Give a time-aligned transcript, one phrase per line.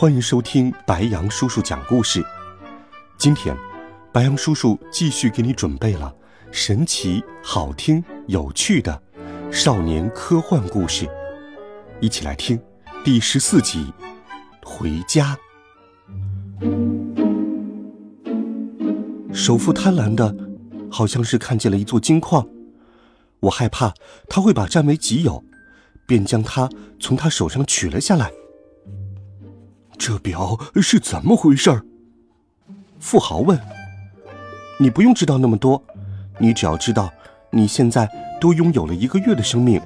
[0.00, 2.24] 欢迎收听白杨叔叔讲故事。
[3.16, 3.56] 今天，
[4.12, 6.14] 白杨叔叔继续给你准备了
[6.52, 9.02] 神奇、好听、有趣的
[9.50, 11.08] 少年科幻故事，
[12.00, 12.56] 一起来听
[13.04, 13.92] 第十四集
[14.64, 15.36] 《回家》。
[19.34, 20.32] 首富贪婪的，
[20.88, 22.46] 好像是看见了一座金矿，
[23.40, 23.92] 我害怕
[24.28, 25.42] 他会把占为己有。
[26.06, 26.70] 便将它
[27.00, 28.30] 从他手上取了下来。
[29.98, 31.82] 这表是怎么回事？
[33.00, 33.58] 富豪问。
[34.80, 35.82] 你不用知道那么多，
[36.38, 37.12] 你只要知道，
[37.50, 38.08] 你现在
[38.40, 39.80] 多拥有了一个月的生命。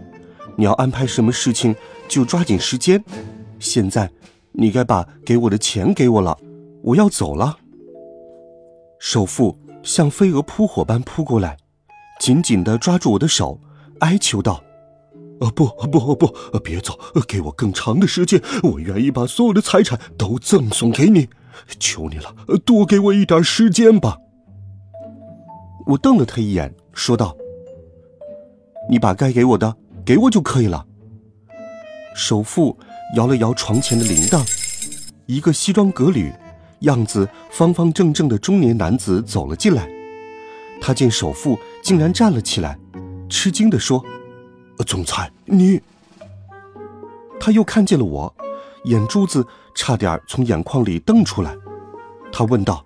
[0.55, 1.75] 你要安排什么事情，
[2.06, 3.03] 就抓紧时间。
[3.59, 4.11] 现在，
[4.53, 6.39] 你该把给我的钱给我了，
[6.83, 7.56] 我要走了。
[8.98, 11.56] 首富像飞蛾扑火般扑过来，
[12.20, 13.58] 紧紧的抓住我的手，
[14.01, 14.62] 哀求道。
[15.41, 16.98] 啊不不不，别走！
[17.27, 21.28] 给我更长的时间，我愿意把所有的财产都赠送给你。
[21.78, 24.19] 求你了，多给我一点时间吧。
[25.86, 27.36] 我瞪了他一眼，说道
[28.89, 30.86] ：“你把该给我的给我就可以了。”
[32.14, 32.78] 首富
[33.17, 34.48] 摇了摇床前的铃铛，
[35.27, 36.33] 一个西装革履、
[36.80, 39.89] 样子方方正正的中年男子走了进来。
[40.80, 42.78] 他见首富竟然站了起来，
[43.28, 44.05] 吃惊地说。
[44.83, 45.80] 总裁，你……
[47.41, 48.33] 他又看见了我，
[48.84, 51.56] 眼珠子差点从眼眶里瞪出来。
[52.33, 52.84] 他问道：“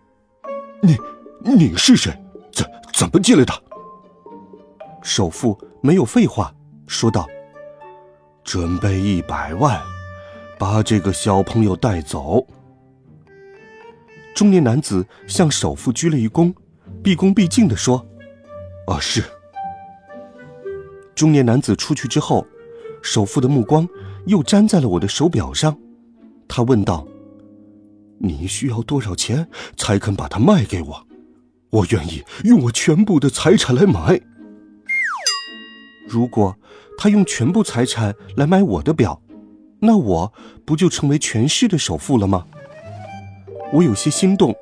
[0.80, 0.97] 你，
[1.42, 2.11] 你是谁？
[2.53, 3.53] 怎怎么进来的？”
[5.03, 6.53] 首富没有废话，
[6.87, 7.28] 说道
[8.42, 9.81] ：“准备一百万，
[10.59, 12.47] 把这个小朋友带走。”
[14.34, 16.54] 中年男子向首富鞠了一躬，
[17.03, 18.04] 毕恭毕敬的说
[18.88, 19.22] ：“啊，是。”
[21.16, 22.47] 中年男子出去之后，
[23.03, 23.88] 首富的目光
[24.27, 25.77] 又粘在了我的手表上。
[26.47, 27.06] 他问道
[28.21, 31.06] ：“你需要多少钱才肯把它卖给我？
[31.71, 34.21] 我愿意用我全部的财产来买。
[36.06, 36.54] 如果
[36.99, 39.21] 他用全部财产来买我的表，
[39.81, 40.33] 那我
[40.66, 42.47] 不就成为全市的首富了吗？”
[43.72, 44.54] 我有些心动。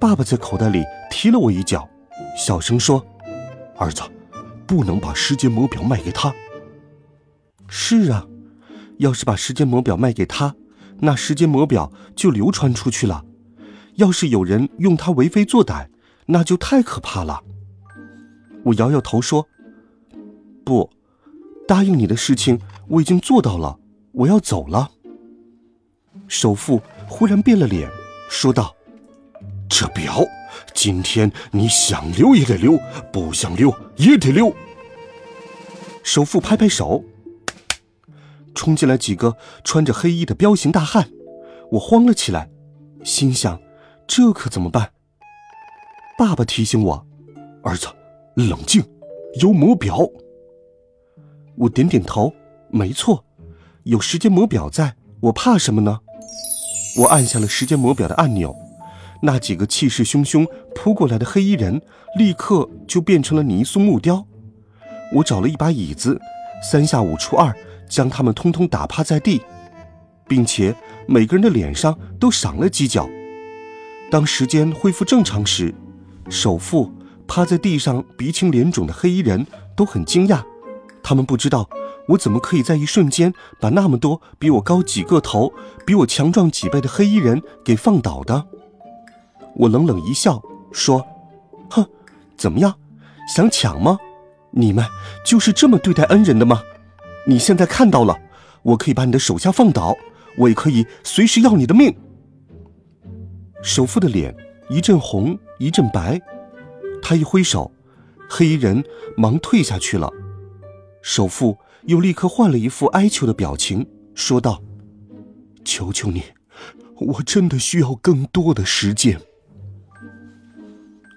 [0.00, 1.88] 爸爸在口袋里踢了我一脚，
[2.36, 3.02] 小声说
[3.78, 4.02] ：“儿子。”
[4.66, 6.34] 不能把时间魔表卖给他。
[7.68, 8.26] 是啊，
[8.98, 10.54] 要是把时间魔表卖给他，
[11.00, 13.24] 那时间魔表就流传出去了。
[13.94, 15.88] 要是有人用它为非作歹，
[16.26, 17.42] 那就太可怕了。
[18.64, 19.48] 我摇摇头说
[20.64, 20.90] ：“不，
[21.66, 23.78] 答应你的事情我已经做到了，
[24.12, 24.90] 我要走了。”
[26.28, 27.90] 首富忽然变了脸，
[28.28, 28.74] 说道
[29.68, 30.24] ：“这表。”
[30.74, 32.78] 今天你想溜也得溜，
[33.12, 34.54] 不想溜也得溜。
[36.02, 37.02] 首富拍拍手，
[38.54, 41.10] 冲进来几个穿着黑衣的彪形大汉，
[41.72, 42.50] 我慌了起来，
[43.04, 43.58] 心想：
[44.06, 44.92] 这可怎么办？
[46.18, 47.06] 爸爸提醒我
[47.64, 47.88] ：“儿子，
[48.34, 48.84] 冷静，
[49.40, 49.98] 有魔表。”
[51.56, 52.32] 我点点头，
[52.68, 53.24] 没错，
[53.84, 56.00] 有时间魔表在，我怕什么呢？
[56.98, 58.54] 我按下了时间魔表的按钮。
[59.22, 61.80] 那几个气势汹汹扑过来的黑衣人，
[62.18, 64.26] 立刻就变成了泥塑木雕。
[65.14, 66.20] 我找了一把椅子，
[66.70, 67.54] 三下五除二
[67.88, 69.40] 将他们通通打趴在地，
[70.26, 70.74] 并且
[71.06, 73.08] 每个人的脸上都赏了几脚。
[74.10, 75.74] 当时间恢复正常时，
[76.28, 76.92] 首富
[77.26, 79.46] 趴在地上鼻青脸肿的黑衣人
[79.76, 80.42] 都很惊讶，
[81.02, 81.68] 他们不知道
[82.08, 85.52] 我怎么可以在一瞬间把那么多比我高几个头、
[85.84, 88.46] 比我强壮几倍的黑衣人给放倒的。
[89.56, 91.06] 我冷冷一笑，说
[91.70, 91.86] ：“哼，
[92.36, 92.78] 怎么样，
[93.34, 93.98] 想抢吗？
[94.50, 94.84] 你们
[95.24, 96.62] 就是这么对待恩人的吗？
[97.26, 98.18] 你现在看到了，
[98.62, 99.96] 我可以把你的手下放倒，
[100.38, 101.96] 我也可以随时要你的命。”
[103.62, 104.36] 首富的脸
[104.68, 106.20] 一阵红一阵白，
[107.02, 107.72] 他一挥手，
[108.28, 108.84] 黑衣人
[109.16, 110.10] 忙退下去了。
[111.02, 114.62] 首富又立刻换了一副哀求的表情，说道
[115.64, 116.22] ：“求求你，
[116.96, 119.20] 我真的需要更多的时间。”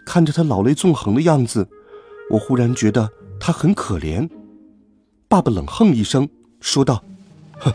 [0.09, 1.69] 看着他老泪纵横的样子，
[2.31, 3.07] 我忽然觉得
[3.39, 4.27] 他很可怜。
[5.27, 6.27] 爸爸冷哼一声，
[6.59, 7.03] 说道
[7.61, 7.71] ：“哼，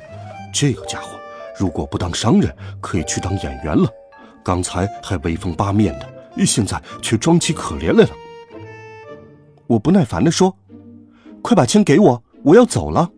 [0.53, 1.17] 这个家伙
[1.57, 3.89] 如果不当商人，可以去当演员了。
[4.43, 8.11] 刚才还威风八面的，现在却装起可怜来了。
[9.69, 10.57] 我不耐烦地说
[11.41, 13.13] ：“快把钱给我，我要走了。”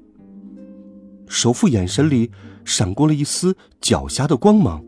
[1.27, 2.31] 首富眼神里
[2.67, 4.85] 闪过了一丝狡黠的光芒，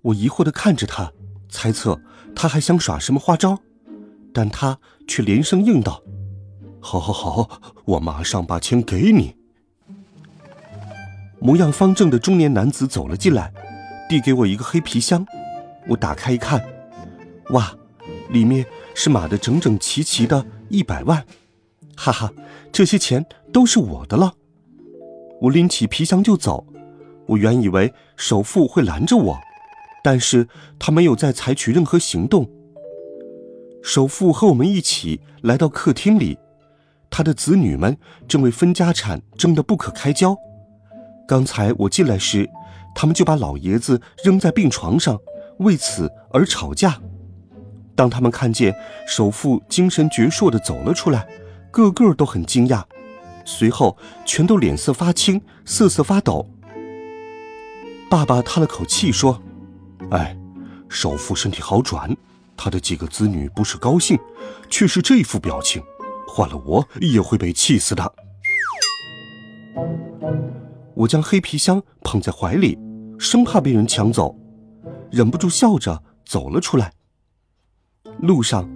[0.00, 1.12] 我疑惑地看着他，
[1.50, 2.00] 猜测
[2.34, 3.58] 他还想耍什么花招，
[4.32, 6.02] 但他却连声应道
[6.80, 9.36] ：“好，好，好，我马上把钱给你。”
[11.40, 13.52] 模样方正的中年男子走了进来，
[14.08, 15.26] 递给我一个黑皮箱。
[15.88, 16.64] 我打开一看，
[17.50, 17.74] 哇，
[18.30, 18.64] 里面
[18.94, 21.24] 是码的整整齐齐的一百万，
[21.96, 22.32] 哈哈，
[22.70, 24.34] 这些钱都是我的了。
[25.40, 26.64] 我拎起皮箱就走，
[27.26, 29.40] 我原以为首富会拦着我，
[30.02, 32.48] 但是他没有再采取任何行动。
[33.82, 36.38] 首富和我们一起来到客厅里，
[37.10, 37.96] 他的子女们
[38.28, 40.36] 正为分家产争得不可开交。
[41.26, 42.48] 刚才我进来时，
[42.94, 45.18] 他们就把老爷子扔在病床上，
[45.58, 47.00] 为此而吵架。
[47.94, 48.74] 当他们看见
[49.06, 51.26] 首富精神矍铄地走了出来，
[51.70, 52.82] 个个都很惊讶。
[53.44, 56.48] 随后，全都脸色发青，瑟瑟发抖。
[58.08, 59.42] 爸爸叹了口气说
[60.10, 60.36] ：“哎，
[60.88, 62.14] 首富身体好转，
[62.56, 64.18] 他的几个子女不是高兴，
[64.68, 65.82] 却是这副表情，
[66.28, 68.12] 换了我也会被气死的。”
[70.94, 72.78] 我将黑皮箱捧在怀里，
[73.18, 74.36] 生怕被人抢走，
[75.10, 76.92] 忍不住笑着走了出来。
[78.20, 78.68] 路上，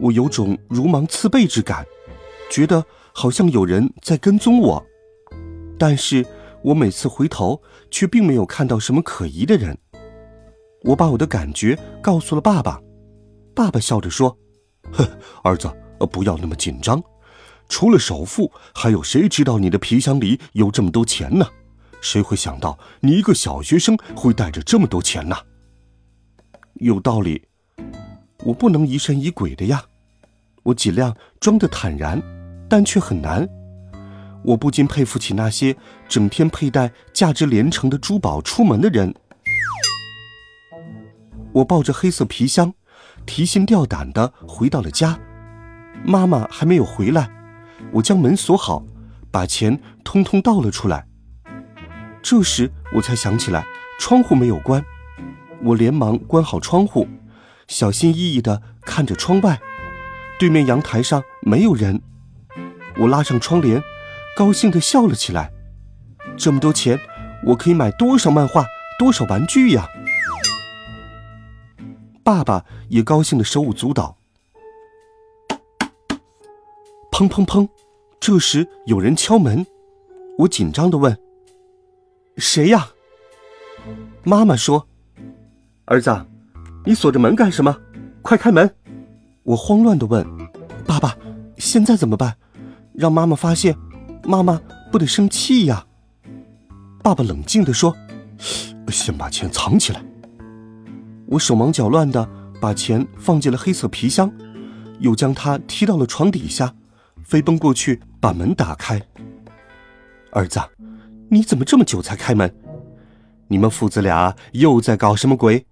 [0.00, 1.86] 我有种如芒刺背之感，
[2.50, 2.84] 觉得。
[3.14, 4.82] 好像有人在跟踪我，
[5.78, 6.24] 但是
[6.62, 9.76] 我每次回头却并没有看到什么可疑的人。
[10.84, 12.80] 我把我的感觉告诉了爸爸，
[13.54, 14.36] 爸爸笑着说
[14.92, 15.06] ：“哼，
[15.42, 15.70] 儿子，
[16.10, 17.02] 不要那么紧张。
[17.68, 21.46] 除了首富，还有谁知道你的皮箱里有这么多钱呢？
[22.00, 25.36] 谁会想到你一个小学生会带着这么多钱呢？”
[26.80, 27.42] 有道理，
[28.44, 29.84] 我不能疑神疑鬼的呀。
[30.64, 32.22] 我尽量装得坦然。
[32.68, 33.46] 但却很难，
[34.42, 35.76] 我不禁佩服起那些
[36.08, 39.14] 整天佩戴价值连城的珠宝出门的人。
[41.52, 42.74] 我抱着黑色皮箱，
[43.26, 45.18] 提心吊胆的回到了家。
[46.04, 47.30] 妈妈还没有回来，
[47.92, 48.84] 我将门锁好，
[49.30, 51.06] 把钱通通倒了出来。
[52.22, 53.64] 这时我才想起来
[53.98, 54.84] 窗户没有关，
[55.62, 57.06] 我连忙关好窗户，
[57.68, 59.60] 小心翼翼的看着窗外，
[60.38, 62.00] 对面阳台上没有人。
[62.98, 63.82] 我拉上窗帘，
[64.36, 65.52] 高兴的笑了起来。
[66.36, 66.98] 这么多钱，
[67.46, 68.64] 我可以买多少漫画、
[68.98, 69.88] 多少玩具呀！
[72.22, 74.16] 爸爸也高兴的手舞足蹈。
[77.10, 77.68] 砰砰砰！
[78.18, 79.66] 这时有人敲门，
[80.38, 81.18] 我紧张的问
[82.38, 82.90] ：“谁呀？”
[84.24, 84.86] 妈妈说
[85.84, 86.24] ：“儿子，
[86.84, 87.76] 你锁着门干什么？
[88.22, 88.74] 快开门！”
[89.42, 90.24] 我慌乱的问
[90.86, 91.16] ：“爸爸，
[91.58, 92.36] 现在怎么办？”
[92.94, 93.76] 让妈妈发现，
[94.22, 94.60] 妈妈
[94.90, 95.84] 不得生气呀。
[97.02, 97.96] 爸爸冷静的说
[98.88, 100.04] ：“先把钱藏起来。”
[101.32, 102.28] 我手忙脚乱的
[102.60, 104.30] 把钱放进了黑色皮箱，
[105.00, 106.74] 又将它踢到了床底下，
[107.24, 109.00] 飞奔过去把门打开。
[110.32, 110.60] 儿子，
[111.30, 112.54] 你怎么这么久才开门？
[113.48, 115.66] 你们父子俩又在搞什么鬼？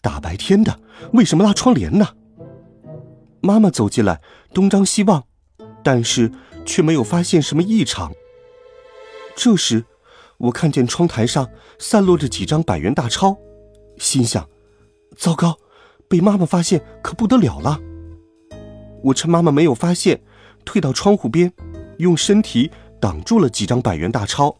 [0.00, 0.80] 大白天的，
[1.12, 2.08] 为什么拉窗帘呢？
[3.40, 4.20] 妈妈走进来，
[4.52, 5.24] 东张西望，
[5.84, 6.32] 但是。
[6.68, 8.10] 却没有发现什么异常。
[9.36, 9.84] 这时，
[10.36, 11.48] 我看见窗台上
[11.78, 13.38] 散落着几张百元大钞，
[13.96, 14.48] 心想：
[15.16, 15.56] 糟糕，
[16.08, 17.80] 被妈妈发现可不得了了。
[19.02, 20.20] 我趁妈妈没有发现，
[20.64, 21.52] 退到窗户边，
[21.98, 22.70] 用身体
[23.00, 24.56] 挡住了几张百元大钞，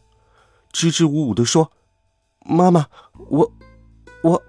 [0.72, 1.70] 支支吾吾地说
[2.46, 2.86] ：“妈妈，
[3.28, 3.52] 我，
[4.22, 4.42] 我。”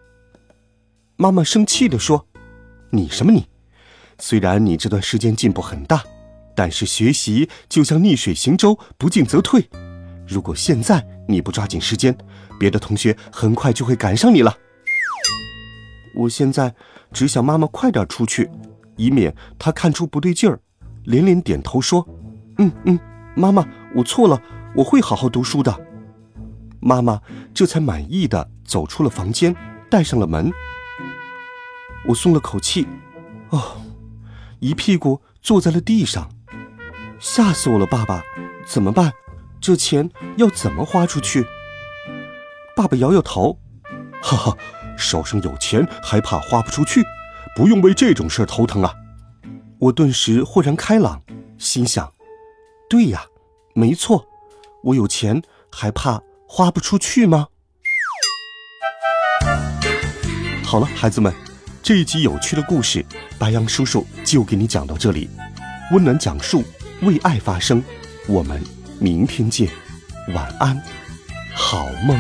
[1.18, 2.28] 妈妈生气地说
[2.92, 3.48] ：“你什么你？
[4.20, 6.04] 虽然你这段时间进步很大。”
[6.56, 9.70] 但是学习就像逆水行舟，不进则退。
[10.28, 12.18] 如果现在你不抓紧时间，
[12.60, 14.58] 别的同学很快就会赶上你了。
[16.18, 16.74] 我现在
[17.14, 18.50] 只想妈妈快点出去，
[18.96, 20.60] 以免她看出不对劲儿，
[21.04, 22.08] 连连点头说
[22.58, 23.00] ：“嗯嗯，
[23.36, 23.64] 妈妈，
[23.96, 24.42] 我错了，
[24.76, 25.86] 我会好好读书的。”
[26.82, 27.22] 妈妈
[27.54, 29.56] 这才满意的走出了房间，
[29.90, 30.52] 带上了门。
[32.08, 32.88] 我松了口气，
[33.50, 33.82] 哦，
[34.60, 36.30] 一屁股坐在了地上。
[37.20, 38.24] 吓死我了，爸爸，
[38.66, 39.12] 怎么办？
[39.60, 41.46] 这钱要怎么花出去？
[42.76, 43.60] 爸爸摇摇头，
[44.22, 44.58] 哈哈，
[44.98, 47.06] 手上有钱还怕花不出去？
[47.56, 48.94] 不用为这种事头疼啊！
[49.80, 51.22] 我顿时豁然开朗，
[51.58, 52.12] 心想：
[52.90, 53.26] 对呀，
[53.74, 54.28] 没错，
[54.84, 57.48] 我有钱还怕花不出去吗？
[60.64, 61.34] 好了，孩子们，
[61.82, 63.04] 这一集有趣的故事，
[63.40, 65.30] 白羊叔叔就给你讲到这里。
[65.92, 66.64] 温暖讲述，
[67.02, 67.84] 为爱发声。
[68.28, 68.62] 我们
[69.00, 69.68] 明天见，
[70.36, 70.80] 晚安，
[71.56, 72.20] 好梦。